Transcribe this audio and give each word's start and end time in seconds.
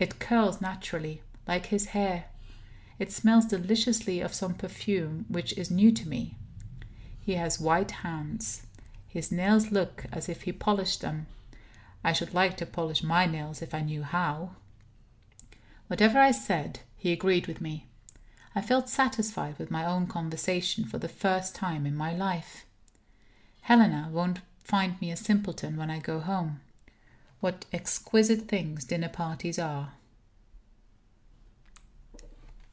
It 0.00 0.20
curls 0.20 0.60
naturally, 0.60 1.22
like 1.48 1.66
his 1.66 1.86
hair; 1.86 2.26
it 3.00 3.10
smells 3.10 3.46
deliciously 3.46 4.20
of 4.20 4.32
some 4.32 4.54
perfume 4.54 5.24
which 5.28 5.52
is 5.58 5.72
new 5.72 5.90
to 5.90 6.08
me. 6.08 6.36
He 7.20 7.34
has 7.34 7.58
white 7.58 7.90
hands; 7.90 8.62
his 9.08 9.32
nails 9.32 9.72
look 9.72 10.06
as 10.12 10.28
if 10.28 10.42
he 10.42 10.52
polished 10.52 11.00
them; 11.00 11.26
I 12.04 12.12
should 12.12 12.32
like 12.32 12.56
to 12.58 12.64
polish 12.66 13.02
my 13.02 13.26
nails 13.26 13.60
if 13.60 13.74
I 13.74 13.80
knew 13.80 14.04
how. 14.04 14.54
Whatever 15.88 16.20
I 16.20 16.30
said, 16.30 16.78
he 16.96 17.10
agreed 17.10 17.48
with 17.48 17.60
me; 17.60 17.88
I 18.54 18.60
felt 18.62 18.88
satisfied 18.88 19.58
with 19.58 19.68
my 19.72 19.84
own 19.84 20.06
conversation, 20.06 20.84
for 20.84 20.98
the 21.00 21.08
first 21.08 21.56
time 21.56 21.84
in 21.86 21.96
my 21.96 22.14
life. 22.14 22.64
Helena 23.62 24.10
won't 24.12 24.42
find 24.62 25.00
me 25.00 25.10
a 25.10 25.16
simpleton 25.16 25.76
when 25.76 25.90
I 25.90 25.98
go 25.98 26.20
home. 26.20 26.60
What 27.40 27.66
exquisite 27.72 28.48
things 28.48 28.82
dinner 28.82 29.08
parties 29.08 29.60
are! 29.60 29.92